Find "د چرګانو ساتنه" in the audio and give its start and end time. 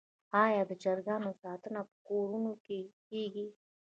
0.69-1.81